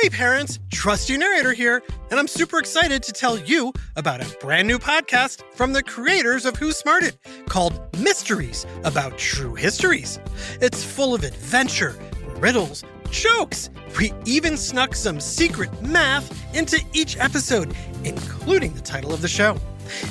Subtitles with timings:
[0.00, 4.66] Hey parents, Trusty Narrator here, and I'm super excited to tell you about a brand
[4.66, 10.18] new podcast from the creators of Who Smarted called Mysteries About True Histories.
[10.62, 11.98] It's full of adventure,
[12.38, 13.68] riddles, jokes.
[13.98, 19.58] We even snuck some secret math into each episode, including the title of the show.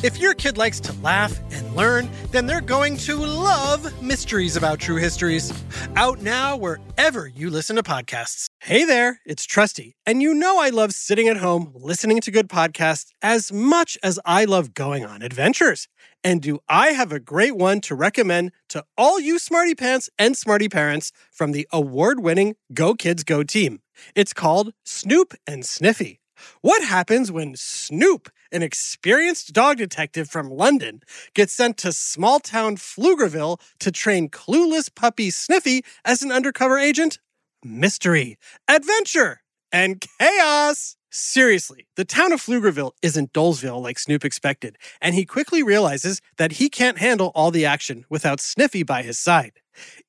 [0.04, 4.80] If your kid likes to laugh and learn, then they're going to love Mysteries About
[4.80, 5.52] True Histories.
[5.96, 8.48] Out now wherever you listen to podcasts.
[8.60, 12.50] Hey there, it's Trusty, and you know I love sitting at home listening to good
[12.50, 15.88] podcasts as much as I love going on adventures.
[16.24, 20.36] And do I have a great one to recommend to all you smarty pants and
[20.36, 23.80] smarty parents from the award winning Go Kids Go team?
[24.16, 26.20] It's called Snoop and Sniffy.
[26.62, 31.02] What happens when Snoop, an experienced dog detective from London,
[31.34, 37.20] gets sent to small town Pflugerville to train clueless puppy Sniffy as an undercover agent?
[37.64, 40.96] Mystery, adventure, and chaos!
[41.12, 46.54] Seriously, the town of Pflugerville isn't Dolesville like Snoop expected, and he quickly realizes that
[46.54, 49.54] he can't handle all the action without Sniffy by his side.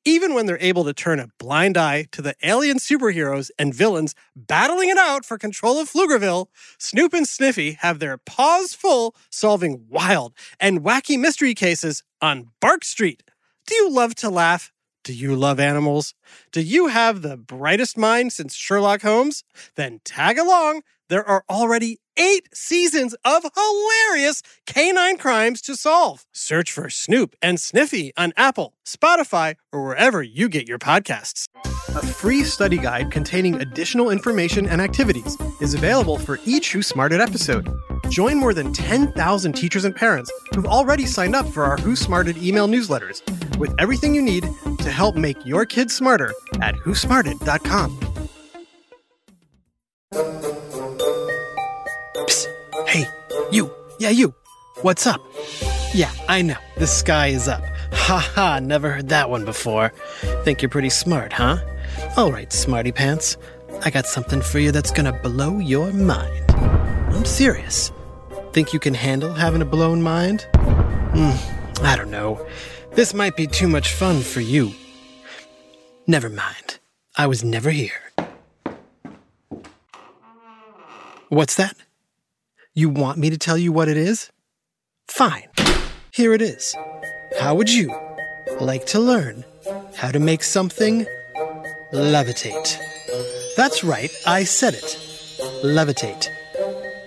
[0.05, 4.15] Even when they're able to turn a blind eye to the alien superheroes and villains
[4.37, 9.87] battling it out for control of Pflugerville, Snoop and Sniffy have their paws full solving
[9.89, 13.23] wild and wacky mystery cases on Bark Street.
[13.67, 14.73] Do you love to laugh?
[15.03, 16.15] Do you love animals?
[16.53, 19.45] Do you have the brightest mind since Sherlock Holmes?
[19.75, 20.83] Then tag along.
[21.09, 26.27] There are already eight seasons of hilarious canine crimes to solve.
[26.33, 31.49] Search for Snoop and Sniffy on Apple, Spotify, or wherever you get your podcasts.
[31.89, 37.21] A free study guide containing additional information and activities is available for each Who Smarted
[37.21, 37.69] episode.
[38.11, 42.39] Join more than 10,000 teachers and parents who've already signed up for our Who Smarted
[42.39, 43.23] email newsletters
[43.59, 47.99] with everything you need to help make your kids smarter at whosmarted.com.
[52.15, 52.47] Psst.
[52.87, 53.07] Hey,
[53.51, 53.73] you.
[53.99, 54.35] Yeah, you.
[54.83, 55.21] What's up?
[55.93, 56.57] Yeah, I know.
[56.79, 57.63] The sky is up.
[57.93, 59.93] Ha ha, never heard that one before.
[60.45, 61.59] Think you're pretty smart, huh?
[62.17, 63.37] All right, smarty pants.
[63.83, 66.45] I got something for you that's gonna blow your mind.
[66.51, 67.93] I'm serious.
[68.53, 70.47] Think you can handle having a blown mind?
[70.55, 72.45] Hmm, I don't know.
[72.93, 74.73] This might be too much fun for you.
[76.07, 76.79] Never mind.
[77.17, 78.03] I was never here.
[81.29, 81.77] What's that?
[82.75, 84.31] You want me to tell you what it is?
[85.07, 85.49] Fine.
[86.13, 86.75] Here it is.
[87.39, 87.95] How would you
[88.61, 89.45] like to learn
[89.97, 91.07] how to make something
[91.93, 92.79] levitate?
[93.57, 94.99] That's right, I said it.
[95.63, 96.29] Levitate.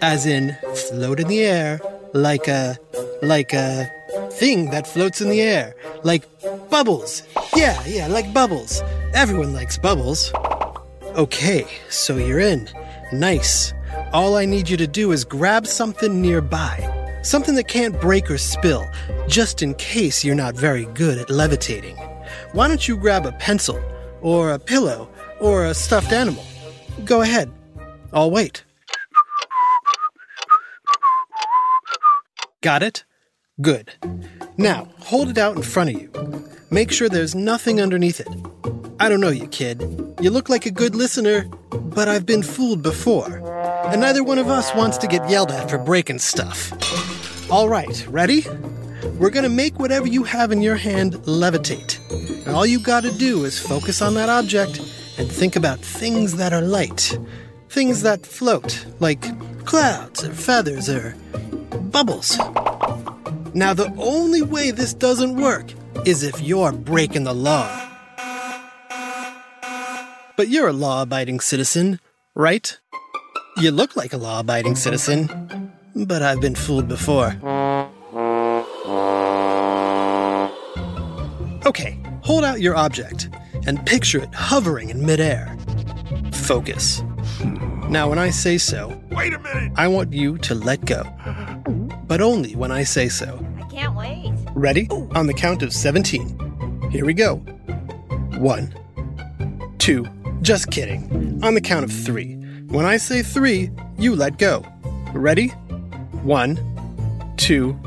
[0.02, 0.56] As in
[0.90, 1.80] float in the air
[2.14, 2.78] like a
[3.22, 3.92] like a
[4.32, 6.24] thing that floats in the air, like
[6.70, 7.24] bubbles.
[7.56, 8.82] Yeah, yeah, like bubbles.
[9.14, 10.32] Everyone likes bubbles.
[11.16, 12.70] Okay, so you're in.
[13.12, 13.74] Nice.
[14.12, 16.90] All I need you to do is grab something nearby.
[17.24, 18.86] Something that can't break or spill,
[19.28, 21.96] just in case you're not very good at levitating.
[22.52, 23.80] Why don't you grab a pencil,
[24.24, 25.08] or a pillow,
[25.40, 26.44] or a stuffed animal?
[27.06, 27.52] Go ahead.
[28.12, 28.64] I'll wait.
[32.62, 33.04] Got it?
[33.62, 33.94] Good.
[34.58, 36.10] Now, hold it out in front of you.
[36.72, 38.28] Make sure there's nothing underneath it.
[39.00, 39.82] I don't know you, kid.
[40.22, 43.38] You look like a good listener, but I've been fooled before.
[43.92, 46.72] And neither one of us wants to get yelled at for breaking stuff.
[47.52, 48.46] All right, ready?
[49.20, 52.00] We're gonna make whatever you have in your hand levitate.
[52.46, 54.80] And all you gotta do is focus on that object
[55.18, 57.18] and think about things that are light.
[57.70, 59.22] Things that float, like
[59.66, 61.16] clouds or feathers or
[61.92, 62.38] bubbles.
[63.54, 65.74] Now, the only way this doesn't work
[66.06, 67.70] is if you're breaking the law.
[70.36, 72.00] But you're a law abiding citizen,
[72.36, 72.78] right?
[73.58, 77.38] You look like a law abiding citizen, but I've been fooled before.
[81.66, 83.30] Okay, hold out your object
[83.66, 85.56] and picture it hovering in midair.
[86.34, 87.02] Focus.
[87.88, 89.72] Now, when I say so, Wait a minute!
[89.78, 91.04] I want you to let go.
[92.06, 93.46] But only when I say so.
[93.58, 94.34] I can't wait.
[94.56, 94.88] Ready?
[94.90, 96.90] On the count of 17.
[96.92, 97.38] Here we go.
[98.38, 98.74] One,
[99.78, 100.06] two,
[100.42, 101.40] just kidding.
[101.44, 102.36] On the count of three.
[102.68, 104.66] When I say three, you let go.
[105.14, 105.48] Ready?
[106.24, 106.60] One,
[107.38, 107.80] two,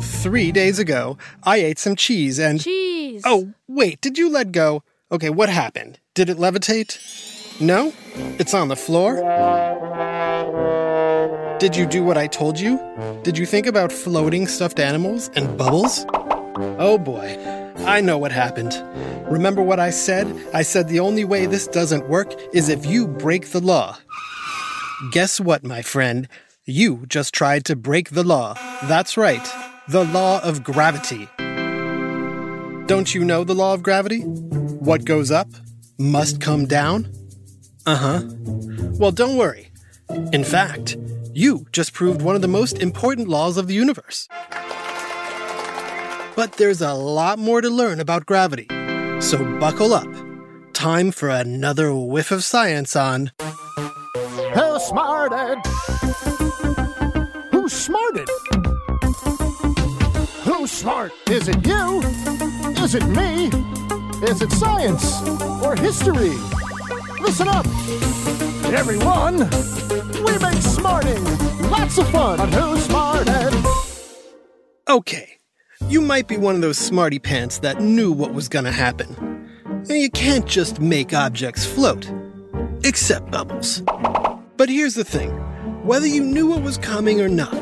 [0.00, 2.60] three days ago, I ate some cheese and.
[2.60, 2.97] Cheese.
[3.24, 4.82] Oh, wait, did you let go?
[5.10, 5.98] Okay, what happened?
[6.14, 6.98] Did it levitate?
[7.60, 7.92] No?
[8.38, 9.16] It's on the floor?
[11.58, 12.78] Did you do what I told you?
[13.24, 16.06] Did you think about floating stuffed animals and bubbles?
[16.78, 17.36] Oh boy,
[17.78, 18.80] I know what happened.
[19.30, 20.26] Remember what I said?
[20.54, 23.96] I said the only way this doesn't work is if you break the law.
[25.10, 26.28] Guess what, my friend?
[26.64, 28.54] You just tried to break the law.
[28.84, 29.46] That's right,
[29.88, 31.28] the law of gravity.
[32.88, 34.22] Don't you know the law of gravity?
[34.22, 35.48] What goes up
[35.98, 37.12] must come down?
[37.84, 38.22] Uh huh.
[38.98, 39.70] Well, don't worry.
[40.32, 40.96] In fact,
[41.34, 44.26] you just proved one of the most important laws of the universe.
[46.34, 48.66] But there's a lot more to learn about gravity.
[49.20, 50.08] So buckle up.
[50.72, 53.32] Time for another whiff of science on
[54.54, 55.58] Who smarted?
[57.52, 58.28] Who smarted?
[60.44, 61.12] Who's smart?
[61.28, 62.47] Is it you?
[62.80, 63.46] Is it me?
[64.26, 65.20] Is it science
[65.62, 66.36] or history?
[67.20, 67.66] Listen up,
[68.72, 69.38] everyone.
[70.24, 71.22] We make smarting
[71.70, 73.52] lots of fun on Who Smarted.
[74.88, 75.38] Okay,
[75.88, 79.50] you might be one of those smarty pants that knew what was gonna happen.
[79.88, 82.10] You can't just make objects float,
[82.84, 83.82] except bubbles.
[84.56, 85.30] But here's the thing
[85.82, 87.54] whether you knew what was coming or not,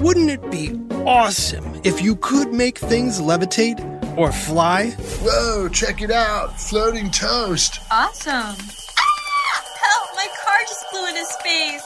[0.00, 0.72] wouldn't it be
[1.04, 4.90] awesome if you could make things levitate or fly?
[5.22, 6.60] Whoa, check it out.
[6.60, 7.80] Floating toast.
[7.90, 8.32] Awesome.
[8.56, 10.08] Help!
[10.14, 11.82] My car just flew into space.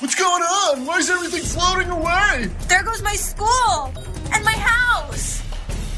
[0.00, 0.86] What's going on?
[0.86, 2.50] Why is everything floating away?
[2.68, 3.92] There goes my school
[4.32, 5.42] and my house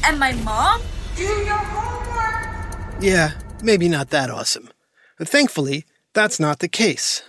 [0.05, 0.81] and my mom.
[1.15, 3.01] Do your homework.
[3.01, 3.31] Yeah,
[3.63, 4.69] maybe not that awesome.
[5.17, 7.23] But thankfully, that's not the case.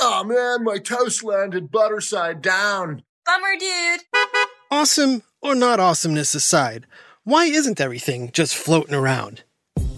[0.00, 3.02] Oh man, my toast landed butter side down.
[3.24, 4.00] Bummer, dude.
[4.70, 6.86] Awesome or not awesomeness aside,
[7.24, 9.42] why isn't everything just floating around?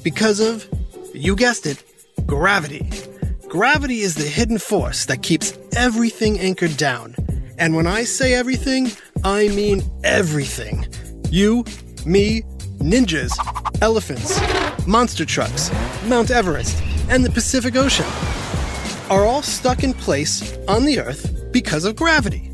[0.04, 0.68] Because of,
[1.12, 1.82] you guessed it,
[2.24, 2.88] gravity.
[3.48, 7.16] Gravity is the hidden force that keeps everything anchored down.
[7.58, 8.92] And when I say everything,
[9.24, 10.86] I mean everything.
[11.30, 11.64] You,
[12.06, 12.42] me,
[12.78, 13.32] ninjas,
[13.82, 14.38] elephants,
[14.86, 15.68] monster trucks,
[16.04, 18.06] Mount Everest, and the Pacific Ocean
[19.10, 22.52] are all stuck in place on the Earth because of gravity.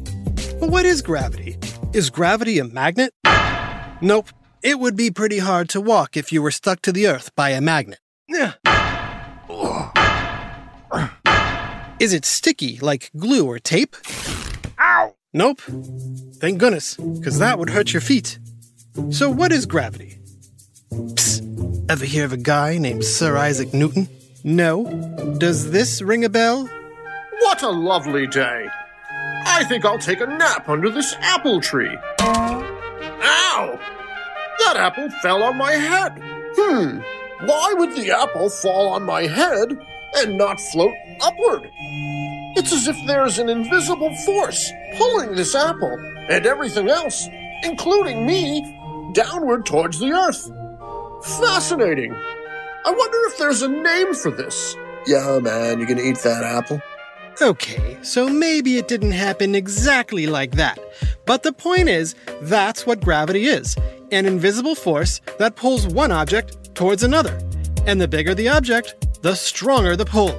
[0.59, 1.59] But what is gravity?
[1.97, 3.15] Is gravity a magnet?
[4.03, 4.29] Nope.
[4.63, 7.49] It would be pretty hard to walk if you were stuck to the Earth by
[7.49, 8.01] a magnet.
[8.29, 8.53] Yeah.
[11.99, 13.97] Is it sticky like glue or tape?
[14.79, 15.15] Ow!
[15.33, 15.63] Nope.
[16.35, 18.39] Thank goodness, because that would hurt your feet.
[19.09, 20.19] So, what is gravity?
[20.93, 21.91] Psst.
[21.91, 24.07] Ever hear of a guy named Sir Isaac Newton?
[24.45, 24.85] No?
[25.39, 26.69] Does this ring a bell?
[27.41, 28.69] What a lovely day.
[29.49, 31.97] I think I'll take a nap under this apple tree.
[32.21, 33.79] Ow!
[34.59, 36.21] That apple fell on my head.
[36.57, 37.01] Hmm.
[37.47, 39.79] Why would the apple fall on my head
[40.17, 41.71] and not float upward?
[42.57, 45.97] It's as if there's an invisible force pulling this apple
[46.29, 47.29] and everything else,
[47.63, 48.63] including me,
[49.13, 50.51] downward towards the earth.
[51.41, 52.15] Fascinating.
[52.15, 54.77] I wonder if there's a name for this.
[55.07, 56.81] Yeah, man, you gonna eat that apple?
[57.43, 60.79] Okay, so maybe it didn't happen exactly like that.
[61.27, 63.77] But the point is, that's what gravity is
[64.11, 67.39] an invisible force that pulls one object towards another.
[67.87, 70.39] And the bigger the object, the stronger the pull.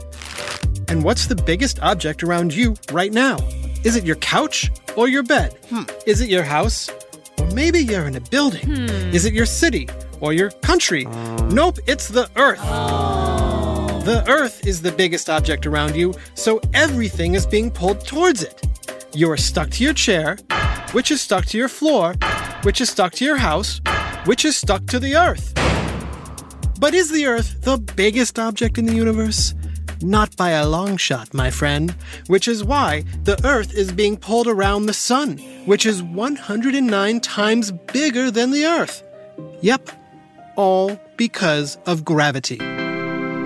[0.87, 3.37] And what's the biggest object around you right now?
[3.83, 5.57] Is it your couch or your bed?
[5.69, 5.83] Hmm.
[6.05, 6.89] Is it your house?
[7.37, 8.71] Or maybe you're in a building.
[9.13, 9.87] Is it your city
[10.19, 11.05] or your country?
[11.51, 13.46] Nope, it's the Earth.
[14.07, 18.65] The Earth is the biggest object around you, so everything is being pulled towards it.
[19.13, 20.37] You're stuck to your chair,
[20.93, 22.15] which is stuck to your floor,
[22.63, 23.81] which is stuck to your house,
[24.23, 25.53] which is stuck to the Earth.
[26.79, 29.53] But is the Earth the biggest object in the universe?
[30.01, 31.93] Not by a long shot, my friend,
[32.27, 37.71] which is why the Earth is being pulled around the Sun, which is 109 times
[37.91, 39.03] bigger than the Earth.
[39.59, 39.89] Yep,
[40.55, 42.86] all because of gravity.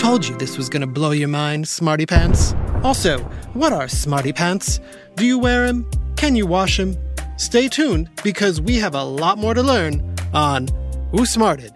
[0.01, 2.55] Told you this was gonna blow your mind, Smarty Pants.
[2.83, 3.19] Also,
[3.53, 4.79] what are Smarty Pants?
[5.15, 5.87] Do you wear them?
[6.15, 6.97] Can you wash them?
[7.37, 10.01] Stay tuned because we have a lot more to learn
[10.33, 10.69] on
[11.11, 11.73] Who Smarted.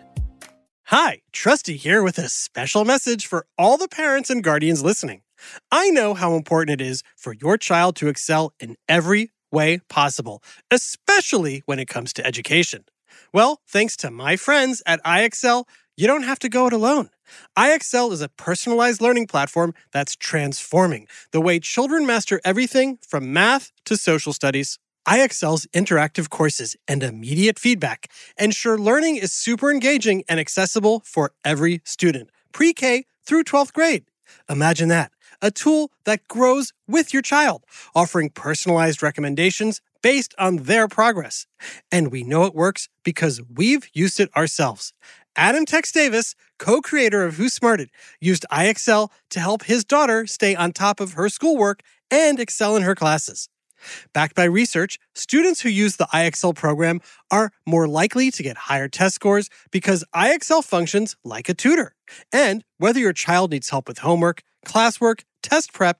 [0.86, 5.22] Hi, Trusty here with a special message for all the parents and guardians listening.
[5.72, 10.42] I know how important it is for your child to excel in every way possible,
[10.72, 12.86] especially when it comes to education.
[13.32, 15.66] Well, thanks to my friends at IXL,
[15.96, 17.12] you don't have to go it alone.
[17.58, 23.72] IXL is a personalized learning platform that's transforming the way children master everything from math
[23.86, 24.80] to social studies.
[25.08, 31.82] IXL's interactive courses and immediate feedback ensure learning is super engaging and accessible for every
[31.86, 34.06] student, pre K through 12th grade.
[34.50, 37.64] Imagine that a tool that grows with your child,
[37.94, 41.48] offering personalized recommendations based on their progress.
[41.92, 44.94] And we know it works because we've used it ourselves.
[45.36, 47.90] Adam Tex Davis, co creator of Who Smarted,
[48.22, 52.84] used IXL to help his daughter stay on top of her schoolwork and excel in
[52.84, 53.50] her classes.
[54.14, 58.88] Backed by research, students who use the IXL program are more likely to get higher
[58.88, 61.96] test scores because IXL functions like a tutor.
[62.32, 66.00] And whether your child needs help with homework, classwork, test prep,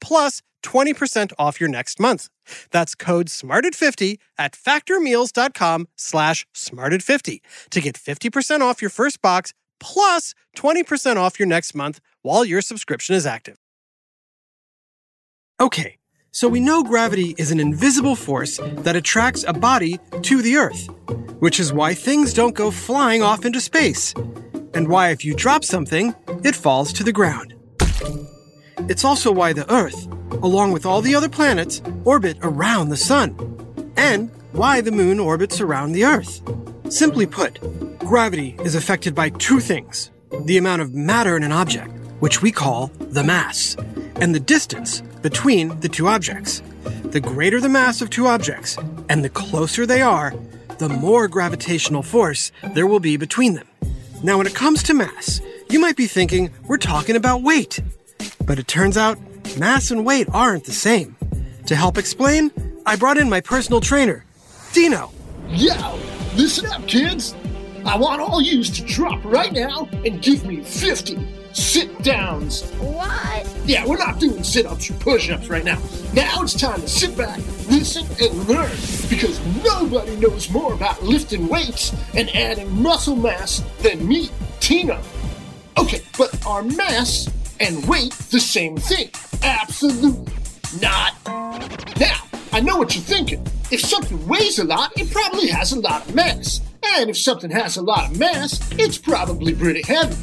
[0.00, 2.28] plus 20% off your next month.
[2.70, 7.40] That's code SMARTED50 at factormeals.com slash SMARTED50
[7.70, 12.60] to get 50% off your first box plus 20% off your next month while your
[12.60, 13.56] subscription is active.
[15.58, 15.98] Okay,
[16.32, 20.88] so we know gravity is an invisible force that attracts a body to the Earth,
[21.40, 24.14] which is why things don't go flying off into space,
[24.74, 26.14] and why if you drop something,
[26.44, 27.54] it falls to the ground.
[28.90, 30.08] It's also why the Earth,
[30.42, 33.36] along with all the other planets, orbit around the Sun,
[33.96, 36.42] and why the Moon orbits around the Earth.
[36.92, 37.60] Simply put,
[38.00, 40.10] gravity is affected by two things
[40.44, 43.76] the amount of matter in an object, which we call the mass,
[44.16, 46.60] and the distance between the two objects.
[47.04, 48.76] The greater the mass of two objects,
[49.08, 50.34] and the closer they are,
[50.78, 53.68] the more gravitational force there will be between them.
[54.24, 57.78] Now, when it comes to mass, you might be thinking we're talking about weight.
[58.50, 59.16] But it turns out
[59.60, 61.16] mass and weight aren't the same.
[61.66, 62.50] To help explain,
[62.84, 64.24] I brought in my personal trainer,
[64.72, 65.12] Dino.
[65.50, 66.00] Yo,
[66.34, 67.36] listen up, kids.
[67.86, 72.68] I want all yous to drop right now and give me 50 sit downs.
[72.80, 73.48] What?
[73.66, 75.78] Yeah, we're not doing sit ups or push ups right now.
[76.12, 77.38] Now it's time to sit back,
[77.68, 78.72] listen, and learn
[79.08, 84.28] because nobody knows more about lifting weights and adding muscle mass than me,
[84.58, 85.00] Tina.
[85.78, 87.28] Okay, but are mass
[87.60, 89.10] and weight the same thing?
[89.42, 90.32] Absolutely
[90.80, 91.14] not.
[91.98, 93.46] Now, I know what you're thinking.
[93.70, 96.60] If something weighs a lot, it probably has a lot of mass.
[96.96, 100.14] And if something has a lot of mass, it's probably pretty heavy.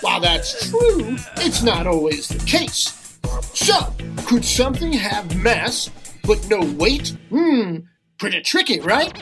[0.00, 3.18] While that's true, it's not always the case.
[3.54, 3.92] So,
[4.26, 5.90] could something have mass
[6.24, 7.16] but no weight?
[7.30, 7.78] Hmm,
[8.18, 9.12] pretty tricky, right?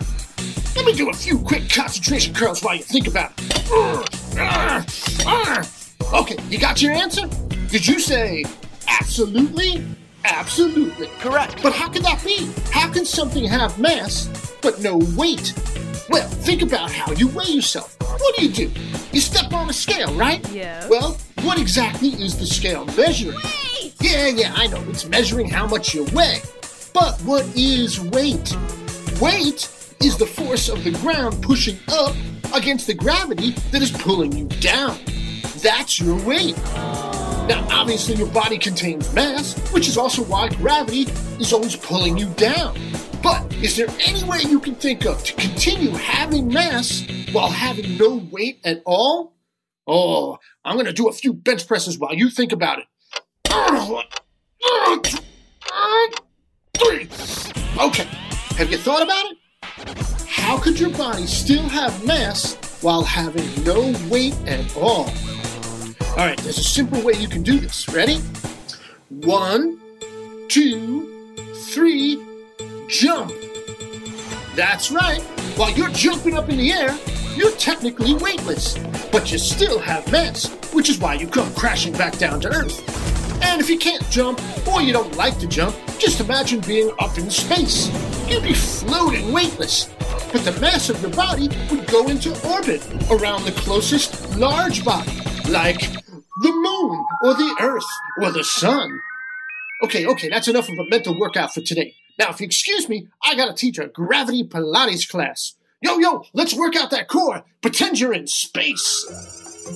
[0.77, 3.67] Let me do a few quick concentration curls while you think about it.
[6.13, 7.29] Okay, you got your answer?
[7.69, 8.45] Did you say
[8.89, 9.85] absolutely?
[10.25, 11.09] Absolutely.
[11.19, 11.63] Correct.
[11.63, 12.51] But how can that be?
[12.71, 14.29] How can something have mass
[14.63, 15.53] but no weight?
[16.09, 17.97] Well, think about how you weigh yourself.
[18.01, 18.71] What do you do?
[19.13, 20.47] You step on a scale, right?
[20.51, 20.87] Yeah.
[20.89, 23.37] Well, what exactly is the scale measuring?
[23.37, 23.95] Wait!
[24.01, 24.83] Yeah, yeah, I know.
[24.89, 26.41] It's measuring how much you weigh.
[26.95, 28.57] But what is weight?
[29.21, 29.69] Weight
[30.01, 32.15] is the force of the ground pushing up
[32.55, 34.99] against the gravity that is pulling you down.
[35.63, 36.57] That's your weight.
[37.87, 41.03] Obviously, your body contains mass, which is also why gravity
[41.39, 42.77] is always pulling you down.
[43.23, 47.97] But is there any way you can think of to continue having mass while having
[47.97, 49.37] no weight at all?
[49.87, 52.87] Oh, I'm going to do a few bench presses while you think about it.
[57.79, 58.09] Okay,
[58.57, 59.39] have you thought about it?
[60.27, 65.09] How could your body still have mass while having no weight at all?
[66.17, 67.87] All right, there's a simple way you can do this.
[67.91, 68.23] Ready?
[69.11, 69.79] One,
[70.49, 71.37] two,
[71.69, 72.19] three,
[72.89, 73.33] jump.
[74.55, 75.21] That's right.
[75.57, 76.99] While you're jumping up in the air,
[77.35, 78.79] you're technically weightless,
[79.13, 83.43] but you still have mass, which is why you come crashing back down to Earth.
[83.43, 87.19] And if you can't jump, or you don't like to jump, just imagine being up
[87.19, 87.91] in space.
[88.27, 89.91] You'd be floating weightless,
[90.33, 95.21] but the mass of your body would go into orbit around the closest large body,
[95.51, 95.96] like
[96.43, 97.87] the moon, or the earth,
[98.21, 99.01] or the sun.
[99.85, 101.95] Okay, okay, that's enough of a mental workout for today.
[102.19, 105.55] Now, if you excuse me, I gotta teach a gravity Pilates class.
[105.83, 107.45] Yo, yo, let's work out that core.
[107.61, 109.07] Pretend you're in space.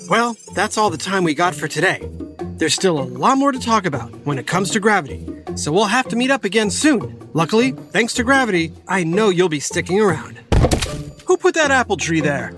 [0.08, 2.08] Well, that's all the time we got for today.
[2.56, 5.26] There's still a lot more to talk about when it comes to gravity,
[5.56, 7.28] so we'll have to meet up again soon.
[7.32, 10.40] Luckily, thanks to gravity, I know you'll be sticking around.
[11.26, 12.52] Who put that apple tree there?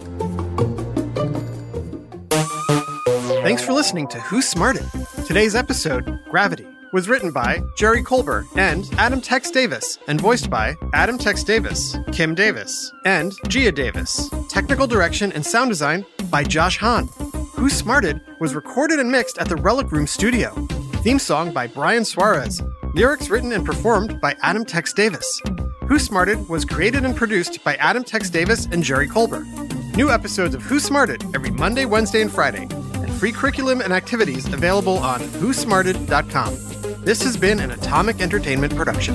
[3.53, 4.89] Thanks for listening to Who Smarted.
[5.27, 10.75] Today's episode, Gravity, was written by Jerry Colbert and Adam Tex Davis, and voiced by
[10.95, 14.31] Adam Tex Davis, Kim Davis, and Gia Davis.
[14.49, 17.09] Technical direction and sound design by Josh Hahn.
[17.57, 20.55] Who Smarted was recorded and mixed at the Relic Room Studio.
[21.03, 22.63] Theme song by Brian Suarez.
[22.95, 25.43] Lyrics written and performed by Adam Tex Davis.
[25.89, 29.45] Who Smarted was created and produced by Adam Tex Davis and Jerry Colbert.
[29.95, 32.67] New episodes of Who Smarted every Monday, Wednesday, and Friday,
[33.23, 37.05] free curriculum and activities available on whosmarted.com.
[37.05, 39.15] This has been an Atomic Entertainment production.